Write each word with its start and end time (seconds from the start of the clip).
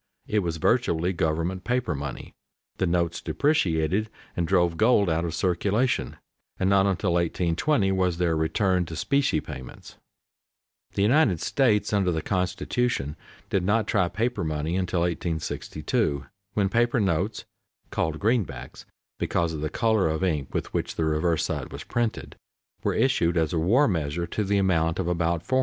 It 0.25 0.39
was 0.39 0.57
virtually 0.57 1.13
government 1.13 1.63
paper 1.63 1.93
money. 1.93 2.33
The 2.77 2.87
notes 2.87 3.21
depreciated 3.21 4.09
and 4.35 4.47
drove 4.47 4.75
gold 4.75 5.11
out 5.11 5.25
of 5.25 5.35
circulation, 5.35 6.17
and 6.59 6.67
not 6.67 6.87
until 6.87 7.13
1820 7.13 7.91
was 7.91 8.17
there 8.17 8.31
a 8.31 8.35
return 8.35 8.83
to 8.87 8.95
specie 8.95 9.39
payments. 9.39 9.89
[Sidenote: 9.89 9.99
The 10.07 10.23
greenbacks] 10.23 10.95
The 10.95 11.01
United 11.03 11.39
States 11.41 11.93
under 11.93 12.11
the 12.11 12.21
constitution 12.23 13.15
did 13.51 13.63
not 13.63 13.85
try 13.85 14.07
paper 14.07 14.43
money 14.43 14.71
till 14.87 15.01
1862 15.01 16.25
when 16.55 16.67
paper 16.67 16.99
notes 16.99 17.45
(called 17.91 18.17
greenbacks, 18.17 18.85
because 19.19 19.53
of 19.53 19.61
the 19.61 19.69
color 19.69 20.09
of 20.09 20.23
ink 20.23 20.51
with 20.51 20.73
which 20.73 20.95
the 20.95 21.05
reverse 21.05 21.43
side 21.43 21.71
was 21.71 21.83
printed) 21.83 22.37
were 22.83 22.95
issued 22.95 23.37
as 23.37 23.53
a 23.53 23.59
war 23.59 23.87
measure 23.87 24.25
to 24.25 24.43
the 24.43 24.57
amount 24.57 24.97
of 24.97 25.07
about 25.07 25.43
$450,000,000. 25.43 25.59